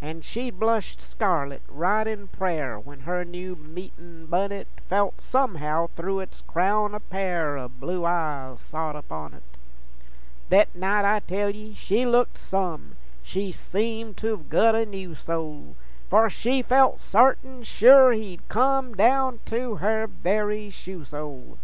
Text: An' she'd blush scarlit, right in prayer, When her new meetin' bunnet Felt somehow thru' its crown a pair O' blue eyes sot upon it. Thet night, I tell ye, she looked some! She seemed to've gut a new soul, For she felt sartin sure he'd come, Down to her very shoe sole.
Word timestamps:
An' 0.00 0.22
she'd 0.22 0.58
blush 0.58 0.96
scarlit, 0.96 1.60
right 1.68 2.06
in 2.06 2.26
prayer, 2.28 2.78
When 2.80 3.00
her 3.00 3.22
new 3.22 3.54
meetin' 3.54 4.24
bunnet 4.24 4.66
Felt 4.88 5.20
somehow 5.20 5.88
thru' 5.88 6.20
its 6.20 6.40
crown 6.40 6.94
a 6.94 7.00
pair 7.00 7.58
O' 7.58 7.68
blue 7.68 8.06
eyes 8.06 8.60
sot 8.60 8.96
upon 8.96 9.34
it. 9.34 9.42
Thet 10.48 10.74
night, 10.74 11.04
I 11.04 11.20
tell 11.20 11.50
ye, 11.50 11.74
she 11.74 12.06
looked 12.06 12.38
some! 12.38 12.96
She 13.22 13.52
seemed 13.52 14.16
to've 14.16 14.48
gut 14.48 14.74
a 14.74 14.86
new 14.86 15.14
soul, 15.14 15.76
For 16.08 16.30
she 16.30 16.62
felt 16.62 17.00
sartin 17.02 17.62
sure 17.62 18.12
he'd 18.12 18.48
come, 18.48 18.94
Down 18.94 19.40
to 19.50 19.74
her 19.76 20.06
very 20.06 20.70
shoe 20.70 21.04
sole. 21.04 21.58